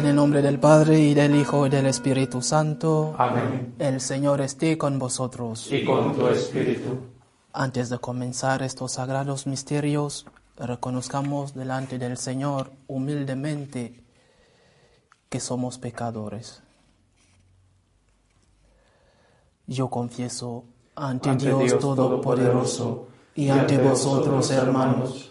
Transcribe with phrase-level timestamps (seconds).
[0.00, 3.14] En el nombre del Padre y del Hijo y del Espíritu Santo.
[3.18, 3.74] Amén.
[3.78, 5.70] El Señor esté con vosotros.
[5.70, 7.00] Y con tu espíritu.
[7.52, 10.24] Antes de comenzar estos sagrados misterios,
[10.56, 14.02] reconozcamos delante del Señor humildemente
[15.28, 16.62] que somos pecadores.
[19.66, 20.64] Yo confieso
[20.96, 25.30] ante, Ante Dios, Dios Todopoderoso y ante vosotros, hermanos,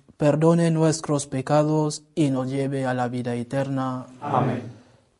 [0.21, 4.05] perdone nuestros pecados y nos lleve a la vida eterna.
[4.21, 4.61] Amén.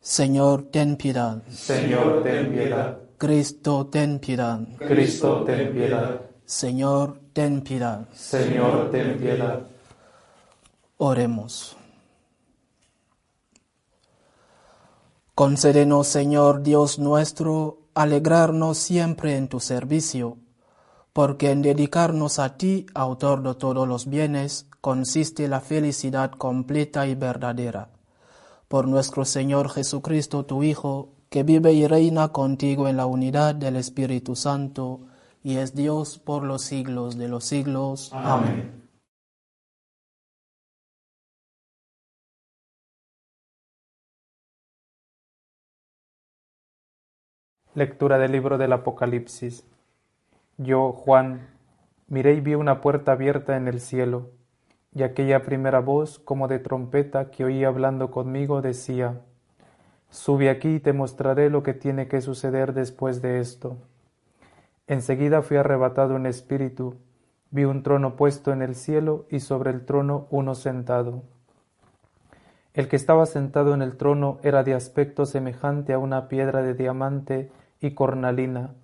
[0.00, 1.42] Señor, ten piedad.
[1.50, 2.98] Señor, ten piedad.
[3.18, 4.60] Cristo, ten piedad.
[4.78, 6.20] Cristo, ten piedad.
[6.44, 8.06] Señor, ten piedad.
[8.14, 9.62] Señor, ten piedad.
[10.98, 11.76] Oremos.
[15.34, 20.36] Concédenos, Señor Dios nuestro, alegrarnos siempre en tu servicio,
[21.12, 27.14] porque en dedicarnos a ti, autor de todos los bienes, consiste la felicidad completa y
[27.14, 27.90] verdadera.
[28.66, 33.76] Por nuestro Señor Jesucristo, tu Hijo, que vive y reina contigo en la unidad del
[33.76, 35.06] Espíritu Santo,
[35.44, 38.10] y es Dios por los siglos de los siglos.
[38.12, 38.82] Amén.
[47.74, 49.64] Lectura del libro del Apocalipsis.
[50.58, 51.48] Yo, Juan,
[52.08, 54.41] miré y vi una puerta abierta en el cielo,
[54.94, 59.20] y aquella primera voz, como de trompeta, que oí hablando conmigo, decía,
[60.10, 63.78] Sube aquí y te mostraré lo que tiene que suceder después de esto.
[64.86, 66.96] Enseguida fui arrebatado en espíritu,
[67.50, 71.22] vi un trono puesto en el cielo y sobre el trono uno sentado.
[72.74, 76.74] El que estaba sentado en el trono era de aspecto semejante a una piedra de
[76.74, 77.50] diamante
[77.80, 78.74] y cornalina,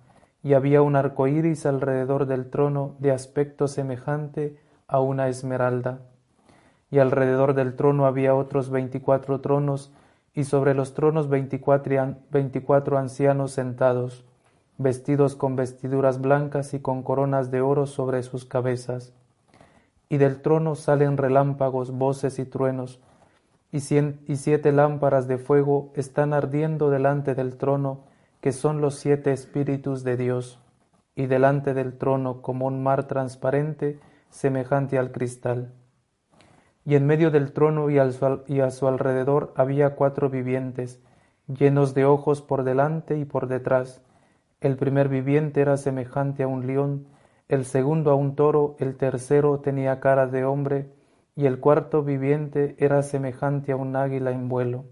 [0.41, 4.57] y había un arco iris alrededor del trono de aspecto semejante
[4.89, 5.99] a una esmeralda.
[6.91, 9.93] Y alrededor del trono había otros veinticuatro tronos,
[10.33, 14.25] y sobre los tronos veinticuatro ancianos sentados,
[14.77, 19.13] vestidos con vestiduras blancas y con coronas de oro sobre sus cabezas.
[20.07, 22.99] Y del trono salen relámpagos, voces y truenos,
[23.71, 27.99] y siete lámparas de fuego están ardiendo delante del trono,
[28.41, 30.59] que son los siete espíritus de Dios,
[31.15, 33.99] y delante del trono como un mar transparente,
[34.29, 35.73] semejante al cristal.
[36.85, 40.99] Y en medio del trono y, a su alrededor había cuatro vivientes,
[41.47, 44.01] llenos de ojos por delante y por detrás.
[44.61, 47.07] El primer viviente era semejante a un león,
[47.47, 50.91] el segundo a un toro, el tercero tenía cara de hombre,
[51.35, 54.85] y el cuarto viviente era semejante a un águila en vuelo.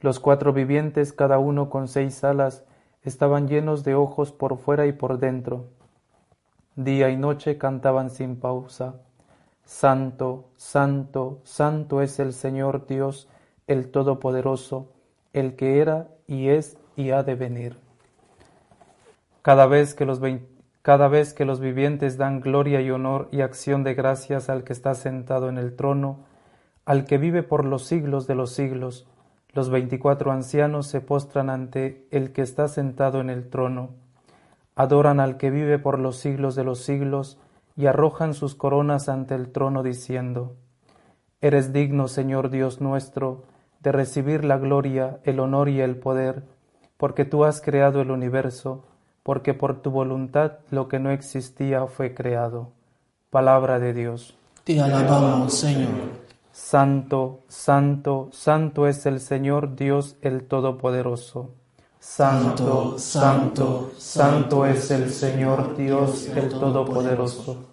[0.00, 2.64] Los cuatro vivientes, cada uno con seis alas,
[3.02, 5.70] estaban llenos de ojos por fuera y por dentro.
[6.76, 8.96] Día y noche cantaban sin pausa.
[9.64, 13.28] Santo, santo, santo es el Señor Dios,
[13.66, 14.92] el Todopoderoso,
[15.32, 17.78] el que era y es y ha de venir.
[19.40, 20.20] Cada vez que los,
[20.82, 24.74] cada vez que los vivientes dan gloria y honor y acción de gracias al que
[24.74, 26.18] está sentado en el trono,
[26.84, 29.08] al que vive por los siglos de los siglos,
[29.54, 33.94] los veinticuatro ancianos se postran ante el que está sentado en el trono,
[34.76, 37.38] adoran al que vive por los siglos de los siglos
[37.76, 40.54] y arrojan sus coronas ante el trono diciendo,
[41.40, 43.44] Eres digno, Señor Dios nuestro,
[43.80, 46.44] de recibir la gloria, el honor y el poder,
[46.96, 48.84] porque tú has creado el universo,
[49.22, 52.72] porque por tu voluntad lo que no existía fue creado.
[53.30, 54.36] Palabra de Dios.
[54.64, 55.88] Te alabamos, Señor.
[56.52, 61.50] Santo, santo, santo es el Señor Dios el Todopoderoso.
[62.08, 67.66] Santo, santo, santo es el Señor Dios el Todopoderoso.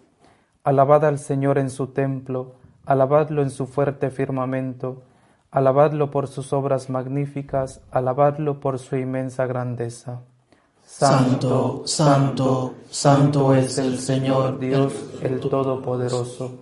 [0.65, 5.03] Alabad al Señor en su templo, alabadlo en su fuerte firmamento,
[5.51, 10.21] alabadlo por sus obras magníficas, alabadlo por su inmensa grandeza.
[10.83, 16.55] Santo, santo, santo es el Señor Dios el Todopoderoso.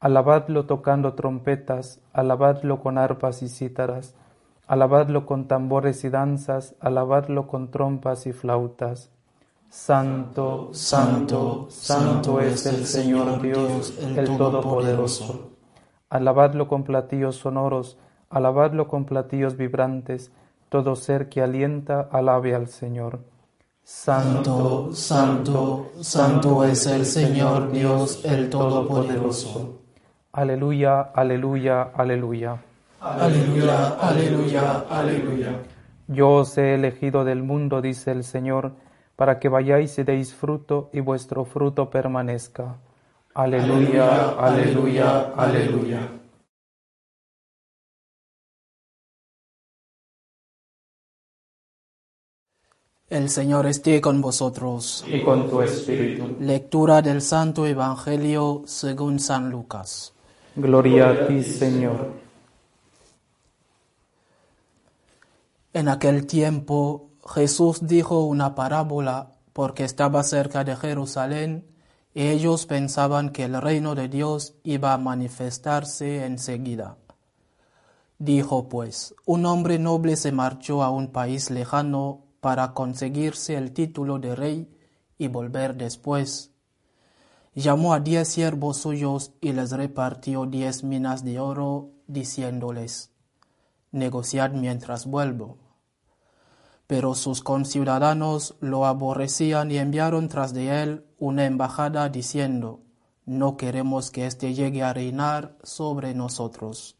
[0.00, 4.14] Alabadlo tocando trompetas, alabadlo con arpas y cítaras,
[4.66, 9.10] alabadlo con tambores y danzas, alabadlo con trompas y flautas.
[9.68, 15.50] Santo, santo, santo es el Señor Dios, el Todopoderoso.
[16.08, 17.98] Alabadlo con platillos sonoros,
[18.30, 20.30] alabadlo con platillos vibrantes,
[20.68, 23.20] todo ser que alienta, alabe al Señor.
[23.82, 29.80] Santo, santo, santo es el Señor Dios el Todopoderoso.
[30.32, 32.65] Aleluya, aleluya, aleluya.
[33.00, 35.62] Aleluya, aleluya, aleluya.
[36.08, 38.72] Yo os he elegido del mundo, dice el Señor,
[39.16, 42.76] para que vayáis y deis fruto y vuestro fruto permanezca.
[43.34, 46.08] Aleluya, aleluya, aleluya.
[53.08, 55.04] El Señor esté con vosotros.
[55.06, 56.36] Y con tu espíritu.
[56.40, 60.12] Lectura del Santo Evangelio según San Lucas.
[60.56, 62.25] Gloria a ti, Señor.
[65.76, 71.66] En aquel tiempo Jesús dijo una parábola porque estaba cerca de Jerusalén
[72.14, 76.96] y ellos pensaban que el reino de Dios iba a manifestarse enseguida.
[78.18, 84.18] Dijo pues, un hombre noble se marchó a un país lejano para conseguirse el título
[84.18, 84.74] de rey
[85.18, 86.52] y volver después.
[87.54, 93.10] Llamó a diez siervos suyos y les repartió diez minas de oro, diciéndoles,
[93.92, 95.65] negociad mientras vuelvo.
[96.86, 102.80] Pero sus conciudadanos lo aborrecían y enviaron tras de él una embajada diciendo,
[103.24, 106.96] no queremos que éste llegue a reinar sobre nosotros.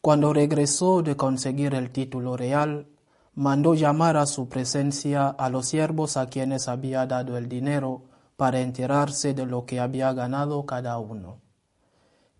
[0.00, 2.88] Cuando regresó de conseguir el título real,
[3.34, 8.02] mandó llamar a su presencia a los siervos a quienes había dado el dinero
[8.36, 11.38] para enterarse de lo que había ganado cada uno.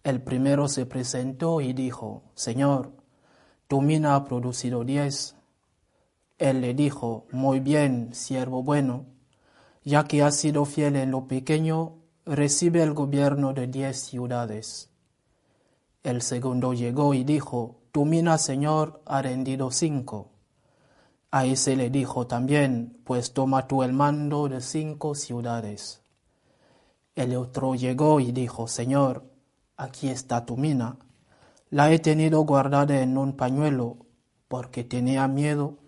[0.02, 2.92] El primero se presentó y dijo, Señor,
[3.68, 5.36] tu mina ha producido diez.
[6.38, 9.06] Él le dijo, Muy bien, siervo bueno,
[9.84, 14.90] ya que has sido fiel en lo pequeño, recibe el gobierno de diez ciudades.
[16.02, 20.32] El segundo llegó y dijo, Tu mina, Señor, ha rendido cinco.
[21.30, 26.02] A ese le dijo también, pues toma tú el mando de cinco ciudades.
[27.14, 29.24] El otro llegó y dijo, Señor,
[29.76, 30.96] aquí está tu mina.
[31.70, 33.98] La he tenido guardada en un pañuelo,
[34.46, 35.78] porque tenía miedo,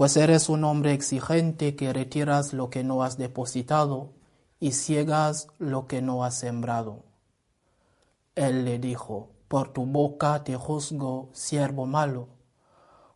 [0.00, 4.14] pues eres un hombre exigente que retiras lo que no has depositado
[4.58, 7.04] y ciegas lo que no has sembrado.
[8.34, 12.28] Él le dijo, por tu boca te juzgo, siervo malo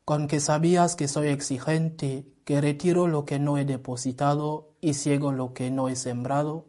[0.04, 5.32] con que sabías que soy exigente, que retiro lo que no he depositado y ciego
[5.32, 6.66] lo que no he sembrado?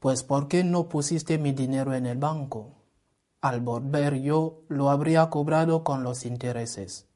[0.00, 2.76] Pues ¿por qué no pusiste mi dinero en el banco?
[3.42, 7.11] Al volver yo lo habría cobrado con los intereses.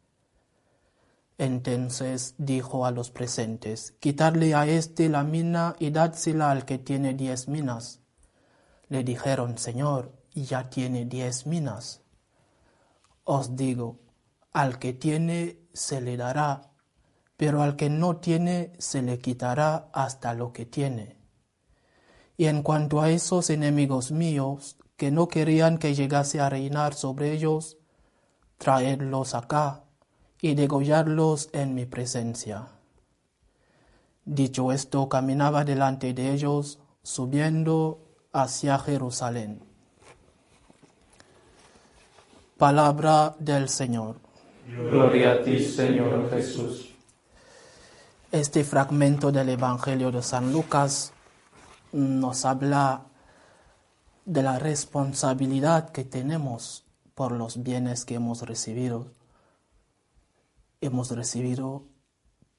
[1.39, 7.13] Entonces dijo a los presentes, Quitadle a éste la mina y dádsela al que tiene
[7.13, 8.01] diez minas.
[8.89, 12.03] Le dijeron, Señor, ya tiene diez minas.
[13.25, 14.01] Os digo,
[14.53, 16.73] al que tiene se le dará,
[17.37, 21.19] pero al que no tiene se le quitará hasta lo que tiene.
[22.39, 27.33] Y en cuanto a esos enemigos míos, que no querían que llegase a reinar sobre
[27.33, 27.77] ellos,
[28.57, 29.86] traedlos acá
[30.41, 32.69] y degollarlos en mi presencia.
[34.25, 38.01] Dicho esto, caminaba delante de ellos, subiendo
[38.33, 39.63] hacia Jerusalén.
[42.59, 44.17] Palabra del Señor.
[44.67, 46.95] Gloria a ti, Señor Jesús.
[48.33, 51.13] Este fragmento del Evangelio de San Lucas
[51.93, 53.03] nos habla
[54.25, 59.07] de la responsabilidad que tenemos por los bienes que hemos recibido.
[60.81, 61.87] Hemos recibido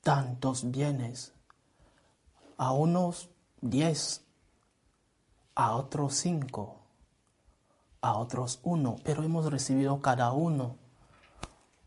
[0.02, 1.34] tantos bienes,
[2.58, 3.30] a unos
[3.62, 4.26] diez,
[5.56, 6.82] a otros cinco,
[8.02, 10.78] a otros uno, pero hemos recibido cada uno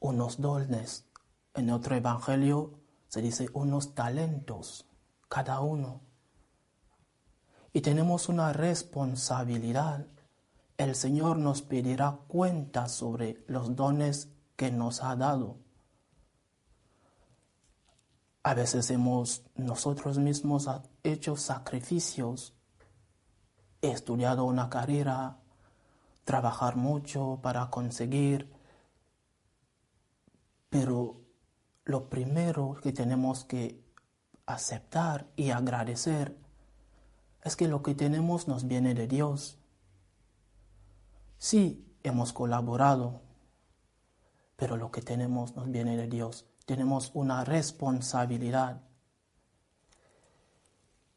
[0.01, 1.05] unos dones.
[1.55, 4.87] En otro evangelio se dice unos talentos,
[5.29, 6.01] cada uno.
[7.73, 10.07] Y tenemos una responsabilidad.
[10.77, 15.59] El Señor nos pedirá cuenta sobre los dones que nos ha dado.
[18.43, 20.69] A veces hemos nosotros mismos
[21.03, 22.55] hecho sacrificios,
[23.83, 25.39] estudiado una carrera,
[26.25, 28.61] trabajar mucho para conseguir
[30.71, 31.21] pero
[31.85, 33.85] lo primero que tenemos que
[34.47, 36.37] aceptar y agradecer
[37.43, 39.59] es que lo que tenemos nos viene de Dios.
[41.39, 43.21] Sí, hemos colaborado,
[44.57, 46.47] pero lo que tenemos nos viene de Dios.
[46.71, 48.81] Tenemos una responsabilidad.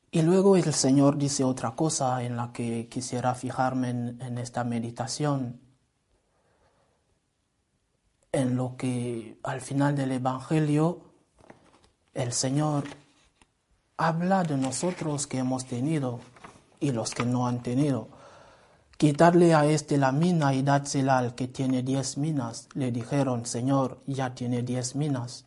[0.09, 4.63] Y luego el Señor dice otra cosa en la que quisiera fijarme en, en esta
[4.63, 5.61] meditación
[8.31, 11.01] en lo que al final del Evangelio
[12.15, 12.85] el Señor
[13.97, 16.19] habla de nosotros que hemos tenido
[16.79, 18.07] y los que no han tenido.
[18.97, 22.69] Quitarle a este la mina y dársela al que tiene diez minas.
[22.73, 25.45] Le dijeron, Señor, ya tiene diez minas.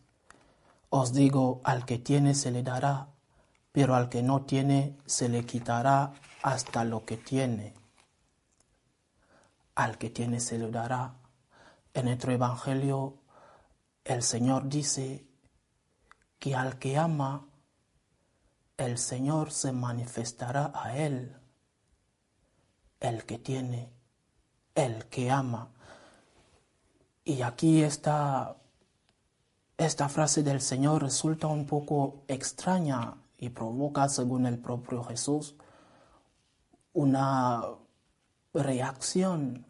[0.89, 3.09] Os digo, al que tiene se le dará,
[3.71, 6.13] pero al que no tiene se le quitará
[6.43, 7.73] hasta lo que tiene.
[9.75, 11.15] Al que tiene se le dará.
[11.93, 13.17] En nuestro Evangelio
[14.03, 15.27] el Señor dice
[16.39, 17.45] que al que ama,
[18.77, 21.35] el Señor se manifestará a él.
[22.99, 23.89] El que tiene,
[24.75, 25.69] el que ama.
[27.23, 28.57] Y aquí esta,
[29.77, 35.55] esta frase del Señor resulta un poco extraña y provoca, según el propio Jesús,
[36.93, 37.63] una
[38.53, 39.65] reacción.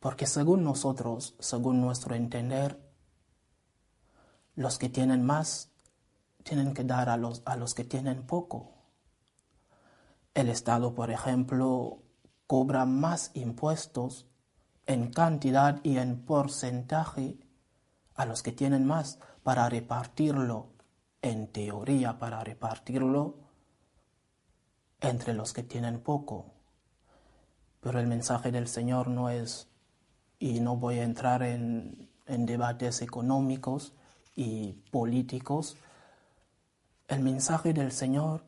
[0.00, 2.78] Porque según nosotros, según nuestro entender,
[4.54, 5.70] los que tienen más
[6.42, 8.77] tienen que dar a los, a los que tienen poco.
[10.34, 12.02] El Estado, por ejemplo,
[12.46, 14.26] cobra más impuestos
[14.86, 17.38] en cantidad y en porcentaje
[18.14, 20.72] a los que tienen más para repartirlo,
[21.20, 23.36] en teoría, para repartirlo
[25.00, 26.46] entre los que tienen poco.
[27.80, 29.68] Pero el mensaje del Señor no es,
[30.38, 33.92] y no voy a entrar en, en debates económicos
[34.34, 35.76] y políticos,
[37.08, 38.44] el mensaje del Señor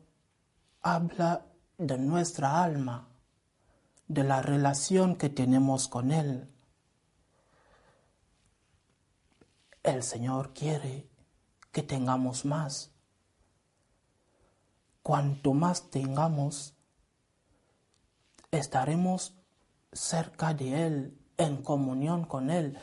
[0.81, 1.45] habla
[1.81, 3.07] de nuestra alma,
[4.07, 6.47] de la relación que tenemos con Él.
[9.81, 11.09] El Señor quiere
[11.71, 12.91] que tengamos más.
[15.01, 16.75] Cuanto más tengamos,
[18.51, 19.33] estaremos
[19.91, 22.77] cerca de Él, en comunión con Él.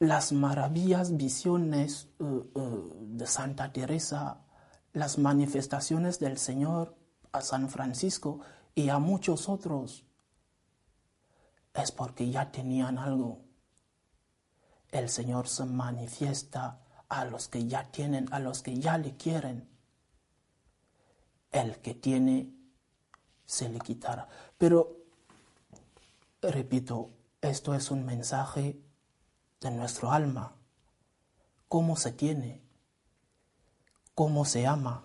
[0.00, 4.38] Las maravillas, visiones uh, uh, de Santa Teresa,
[4.92, 7.00] las manifestaciones del Señor
[7.32, 8.40] a San Francisco
[8.74, 10.04] y a muchos otros,
[11.74, 13.40] es porque ya tenían algo.
[14.90, 19.68] El Señor se manifiesta a los que ya tienen, a los que ya le quieren.
[21.50, 22.52] El que tiene
[23.46, 24.28] se le quitará.
[24.58, 24.96] Pero,
[26.40, 27.10] repito,
[27.40, 28.80] esto es un mensaje
[29.60, 30.54] de nuestro alma.
[31.68, 32.62] ¿Cómo se tiene?
[34.14, 35.04] ¿Cómo se ama?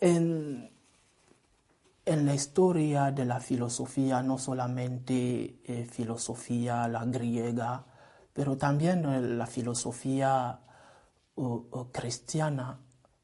[0.00, 0.73] En,
[2.06, 7.86] en la historia de la filosofía, no solamente eh, filosofía la griega,
[8.32, 10.60] pero también en la filosofía
[11.92, 12.78] cristiana,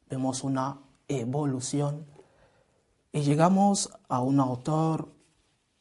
[0.09, 2.07] vemos una evolución.
[3.13, 5.13] Y llegamos a un autor,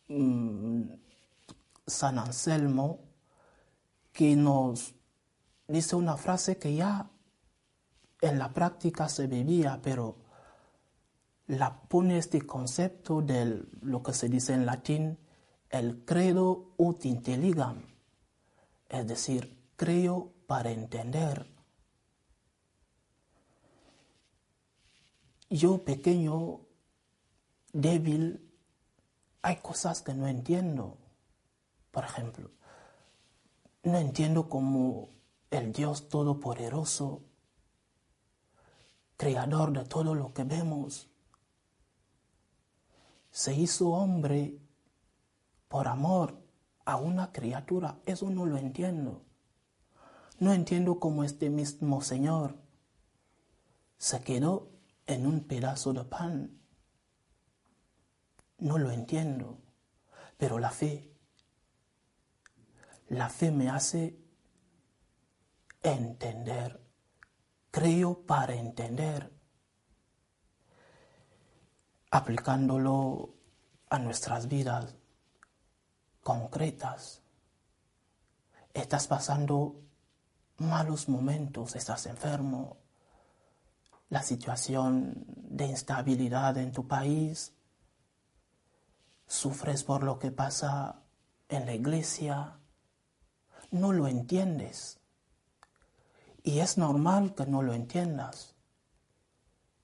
[0.07, 0.81] mm,
[1.85, 2.99] San Anselmo,
[4.11, 4.95] que nos
[5.67, 7.09] dice una frase que ya
[8.21, 10.17] en la práctica se vivía, pero
[11.49, 15.17] la pone este concepto de lo que se dice en latín,
[15.71, 17.87] el credo ut intelligam,
[18.87, 21.51] es decir, creo para entender.
[25.49, 26.59] Yo pequeño
[27.73, 28.47] débil,
[29.41, 30.99] hay cosas que no entiendo.
[31.89, 32.51] Por ejemplo,
[33.81, 35.09] no entiendo cómo
[35.49, 37.23] el Dios Todopoderoso,
[39.17, 41.09] creador de todo lo que vemos,
[43.31, 44.57] se hizo hombre
[45.67, 46.41] por amor
[46.85, 47.99] a una criatura.
[48.05, 49.23] Eso no lo entiendo.
[50.39, 52.57] No entiendo cómo este mismo Señor
[53.97, 54.69] se quedó
[55.05, 56.59] en un pedazo de pan
[58.59, 59.59] no lo entiendo,
[60.37, 61.11] pero la fe,
[63.07, 64.19] la fe me hace
[65.81, 66.81] entender,
[67.71, 69.33] creo para entender,
[72.11, 73.35] aplicándolo
[73.89, 74.95] a nuestras vidas
[76.23, 77.21] concretas.
[78.73, 79.81] Estás pasando
[80.57, 82.77] malos momentos, estás enfermo,
[84.09, 87.53] la situación de instabilidad en tu país,
[89.27, 91.03] sufres por lo que pasa
[91.47, 92.59] en la iglesia,
[93.71, 94.99] no lo entiendes.
[96.41, 98.55] Y es normal que no lo entiendas.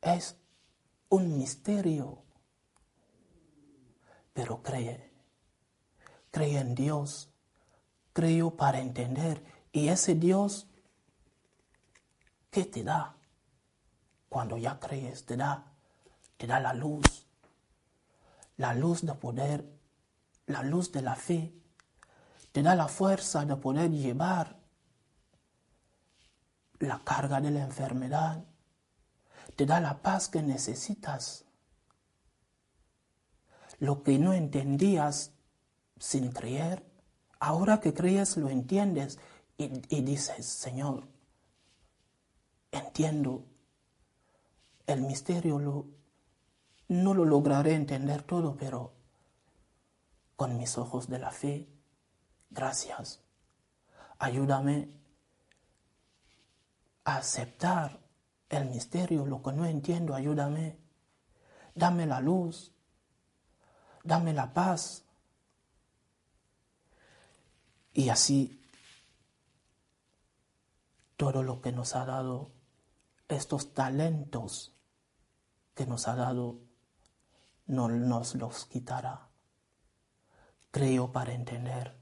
[0.02, 0.38] Es
[1.16, 2.24] un misterio.
[4.34, 5.14] Pero cree,
[6.32, 7.30] cree en Dios,
[8.14, 9.44] creo para entender.
[9.72, 10.68] Y ese Dios,
[12.52, 13.16] ¿qué te da?
[14.28, 15.72] Cuando ya crees, te da,
[16.38, 17.26] te da la luz,
[18.58, 19.66] la luz de poder,
[20.48, 21.54] la luz de la fe,
[22.52, 24.60] te da la fuerza de poder llevar
[26.80, 28.44] la carga de la enfermedad,
[29.56, 31.46] te da la paz que necesitas.
[33.80, 35.32] Lo que no entendías
[35.98, 36.86] sin creer,
[37.40, 39.20] ahora que crees lo entiendes
[39.58, 41.08] y, dices, Señor,
[42.72, 43.46] entiendo
[44.88, 45.60] el misterio,
[46.88, 48.94] no lo lograré entender todo, pero
[50.36, 51.68] con mis ojos de la fe,
[52.50, 53.22] gracias.
[54.20, 54.90] Ayúdame
[57.06, 58.05] a aceptar
[58.50, 60.78] el misterio, lo que no entiendo, ayúdame.
[61.74, 62.72] Dame la luz,
[64.04, 65.04] dame la paz.
[67.94, 68.62] Y así
[71.18, 72.52] todo lo que nos ha dado,
[73.28, 74.74] estos talentos
[75.74, 76.60] que nos ha dado,
[77.68, 79.30] no nos los quitará.
[80.72, 81.96] Creo para entender.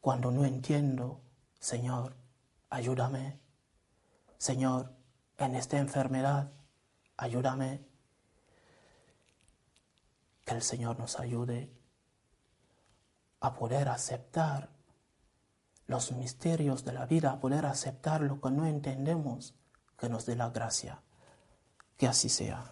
[0.00, 1.20] Cuando no entiendo,
[1.58, 2.14] Señor,
[2.70, 3.41] ayúdame.
[4.42, 4.92] Señor,
[5.38, 6.50] en esta enfermedad,
[7.16, 7.80] ayúdame.
[10.44, 11.70] Que el Señor nos ayude
[13.38, 14.68] a poder aceptar
[15.86, 19.54] los misterios de la vida, a poder aceptar lo que no entendemos,
[19.96, 21.00] que nos dé la gracia.
[21.96, 22.64] Que así sea.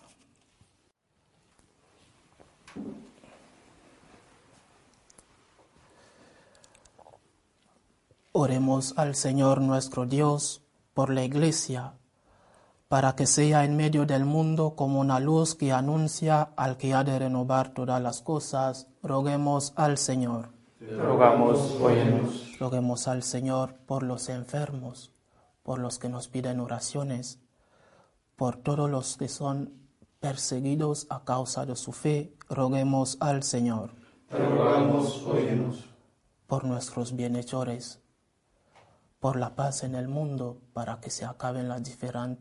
[8.32, 10.64] Oremos al Señor nuestro Dios
[11.00, 11.94] por la Iglesia,
[12.88, 17.04] para que sea en medio del mundo como una luz que anuncia al que ha
[17.04, 18.86] de renovar todas las cosas.
[19.02, 20.50] Roguemos al Señor.
[20.78, 22.58] Rogamos, óyenos.
[22.58, 25.10] Roguemos al Señor por los enfermos,
[25.62, 27.40] por los que nos piden oraciones,
[28.36, 29.72] por todos los que son
[30.18, 33.94] perseguidos a causa de su fe, roguemos al Señor.
[34.28, 35.82] rogamos, óyenos.
[36.46, 38.02] Por nuestros bienhechores,
[39.20, 41.82] por la paz en el mundo, para que se acaben las,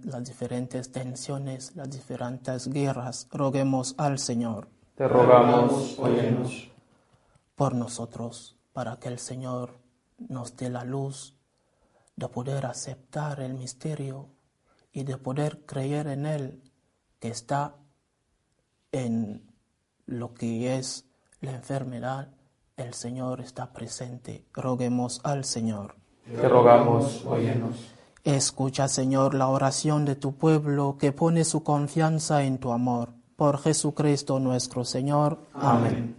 [0.04, 4.70] las diferentes tensiones, las diferentes guerras, roguemos al Señor.
[4.96, 6.70] Te rogamos, óyenos.
[7.56, 9.78] Por nosotros, para que el Señor
[10.18, 11.36] nos dé la luz
[12.16, 14.30] de poder aceptar el misterio
[14.94, 16.64] y de poder creer en Él
[17.20, 17.76] que está
[18.94, 19.52] en
[20.06, 21.06] lo que es
[21.42, 22.30] la enfermedad,
[22.78, 24.46] el Señor está presente.
[24.54, 25.96] Roguemos al Señor.
[26.36, 27.94] Te rogamos, óyenos.
[28.24, 33.10] Escucha, Señor, la oración de tu pueblo que pone su confianza en tu amor.
[33.36, 35.40] Por Jesucristo nuestro Señor.
[35.54, 36.19] Amén.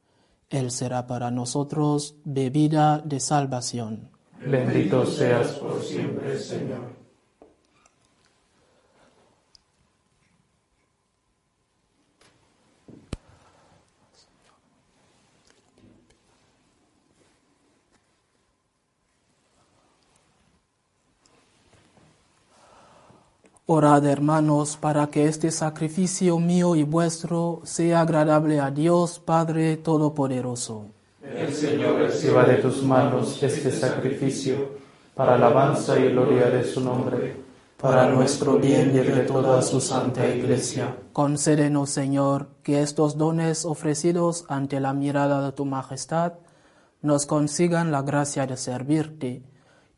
[0.51, 4.09] Él será para nosotros bebida de salvación.
[4.45, 7.00] Bendito seas por siempre, Señor.
[23.73, 30.87] Orad, hermanos, para que este sacrificio mío y vuestro sea agradable a Dios Padre Todopoderoso.
[31.23, 34.71] El Señor reciba de tus manos este sacrificio
[35.15, 37.37] para alabanza y gloria de su nombre,
[37.79, 40.97] para nuestro bien y de toda su santa Iglesia.
[41.13, 46.33] Concédenos, Señor, que estos dones ofrecidos ante la mirada de tu majestad
[47.01, 49.43] nos consigan la gracia de servirte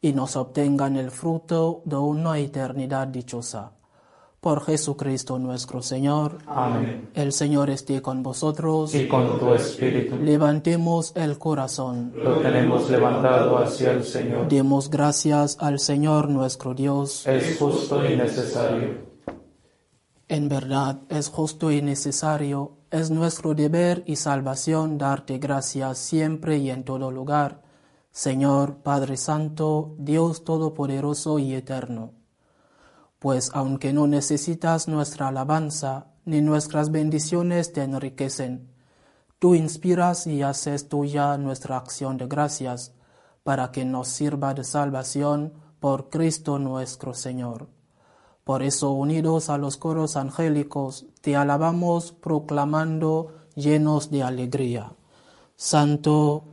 [0.04, 3.72] y nos obtengan el fruto de una eternidad dichosa.
[4.42, 6.40] Por Jesucristo nuestro Señor.
[6.46, 7.10] Amén.
[7.14, 8.94] El Señor esté con vosotros.
[8.94, 10.18] Y con tu espíritu.
[10.18, 12.12] Levantemos el corazón.
[12.18, 14.50] Lo tenemos levantado hacia el Señor.
[14.50, 17.26] Demos gracias al Señor nuestro Dios.
[17.26, 19.14] Es justo y necesario.
[20.28, 26.70] En verdad es justo y necesario, es nuestro deber y salvación darte gracias siempre y
[26.72, 27.63] en todo lugar,
[28.16, 32.12] Señor Padre Santo, Dios Todopoderoso y Eterno.
[33.18, 38.70] Pues aunque no necesitas nuestra alabanza, ni nuestras bendiciones te enriquecen,
[39.40, 42.94] tú inspiras y haces tuya nuestra acción de gracias,
[43.42, 47.68] para que nos sirva de salvación por Cristo nuestro Señor.
[48.44, 54.94] Por eso, unidos a los coros angélicos, te alabamos proclamando llenos de alegría.
[55.56, 56.53] Santo,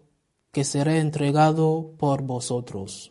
[0.51, 3.10] que será entregado por vosotros.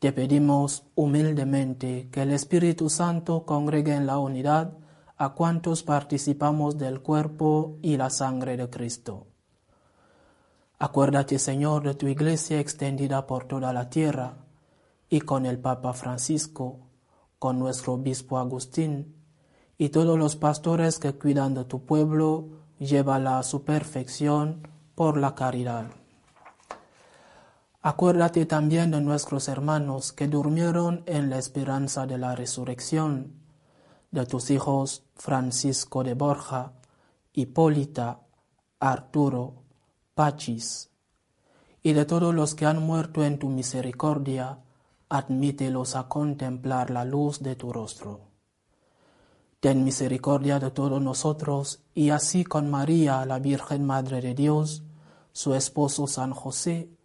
[0.00, 4.78] Te pedimos humildemente que el Espíritu Santo congregue en la unidad
[5.18, 9.26] a cuantos participamos del cuerpo y la sangre de Cristo.
[10.78, 14.38] Acuérdate, Señor, de tu iglesia extendida por toda la tierra,
[15.10, 16.78] y con el Papa Francisco,
[17.38, 19.16] con nuestro obispo Agustín,
[19.76, 25.34] y todos los pastores que cuidan de tu pueblo, llévala a su perfección por la
[25.34, 25.99] caridad.
[27.82, 33.32] Acuérdate también de nuestros hermanos que durmieron en la esperanza de la resurrección,
[34.10, 36.74] de tus hijos Francisco de Borja,
[37.32, 38.20] Hipólita,
[38.80, 39.62] Arturo,
[40.14, 40.90] Pachis,
[41.82, 44.58] y de todos los que han muerto en tu misericordia,
[45.08, 48.20] admítelos a contemplar la luz de tu rostro.
[49.58, 54.82] Ten misericordia de todos nosotros, y así con María, la Virgen Madre de Dios,
[55.32, 56.90] su esposo San José,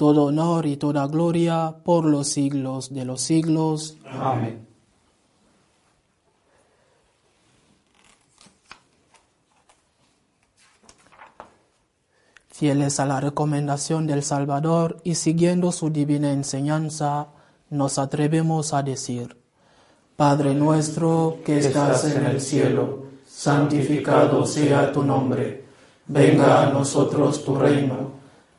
[0.00, 3.98] todo honor y toda gloria por los siglos de los siglos.
[4.06, 4.66] Amén.
[12.48, 17.26] Fieles a la recomendación del Salvador y siguiendo su divina enseñanza,
[17.68, 19.36] nos atrevemos a decir,
[20.16, 25.62] Padre nuestro que estás en el cielo, santificado sea tu nombre,
[26.06, 28.19] venga a nosotros tu reino,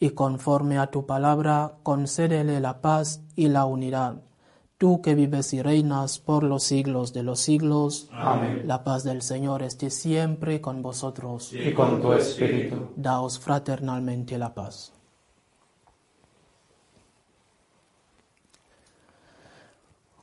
[0.00, 4.22] y conforme a tu palabra, concédele la paz y la unidad.
[4.78, 8.62] Tú que vives y reinas por los siglos de los siglos, Amén.
[8.64, 11.52] la paz del Señor esté siempre con vosotros.
[11.52, 12.90] Y con tu espíritu.
[12.94, 14.92] Daos fraternalmente la paz.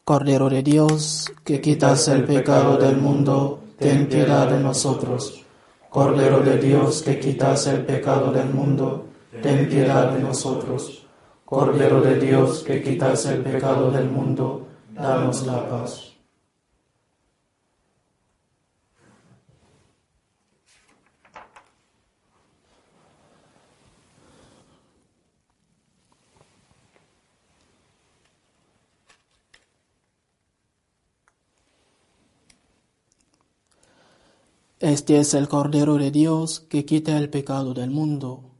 [0.06, 5.44] Cordero de Dios, que quitas el pecado del mundo, ten piedad de nosotros.
[5.90, 9.08] Cordero de Dios, que quitas el pecado del mundo,
[9.42, 11.08] ten piedad de nosotros.
[11.46, 16.16] Cordero de Dios, que quitas el pecado del mundo, danos la paz.
[34.80, 38.55] Este es el Cordero de Dios que quita el pecado del mundo.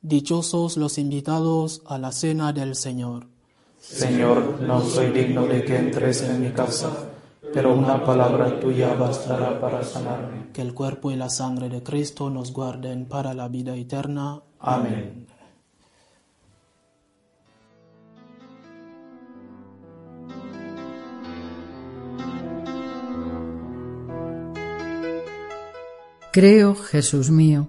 [0.00, 3.26] Dichosos los invitados a la cena del Señor.
[3.80, 6.90] Señor, no soy digno de que entres en mi casa,
[7.52, 10.52] pero una palabra tuya bastará para sanarme.
[10.52, 14.40] Que el cuerpo y la sangre de Cristo nos guarden para la vida eterna.
[14.60, 15.26] Amén.
[26.30, 27.68] Creo, Jesús mío,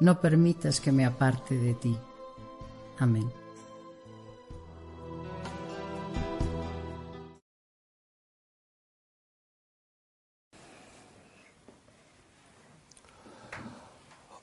[0.00, 1.96] no permitas que me aparte de ti.
[2.98, 3.30] Amén.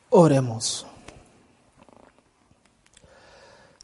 [0.09, 0.87] Oremos.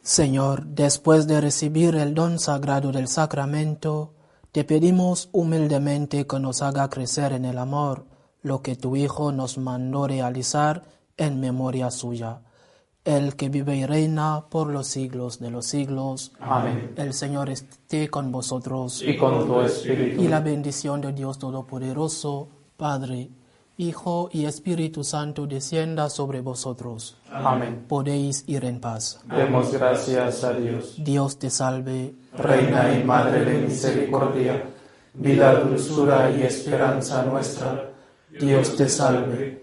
[0.01, 4.13] Señor, después de recibir el don sagrado del sacramento,
[4.51, 8.05] te pedimos humildemente que nos haga crecer en el amor
[8.41, 10.83] lo que tu Hijo nos mandó realizar
[11.17, 12.41] en memoria suya.
[13.05, 16.31] El que vive y reina por los siglos de los siglos.
[16.39, 16.93] Amén.
[16.95, 19.01] El Señor esté con vosotros.
[19.05, 20.21] Y con tu espíritu.
[20.21, 22.47] Y la bendición de Dios Todopoderoso,
[22.77, 23.29] Padre,
[23.77, 27.17] Hijo y Espíritu Santo descienda sobre vosotros.
[27.31, 27.85] Amén.
[27.87, 29.19] Podéis ir en paz.
[29.25, 30.93] Demos gracias a Dios.
[30.99, 34.63] Dios te salve, Reina y Madre de Misericordia,
[35.15, 37.89] vida, dulzura y esperanza nuestra.
[38.39, 39.62] Dios te salve.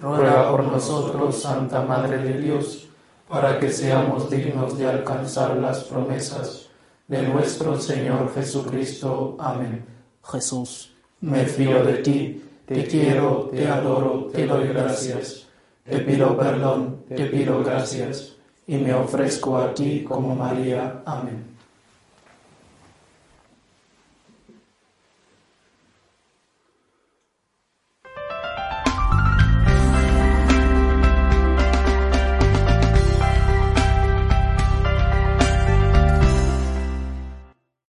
[0.00, 2.88] Ruega por nosotros, Santa Madre de Dios,
[3.28, 6.68] para que seamos dignos de alcanzar las promesas
[7.06, 9.36] de nuestro Señor Jesucristo.
[9.38, 9.84] Amén.
[10.24, 15.46] Jesús, me fío de ti, te quiero, te adoro, te doy gracias,
[15.84, 18.34] te pido perdón, te pido gracias,
[18.66, 21.02] y me ofrezco a ti como María.
[21.06, 21.57] Amén.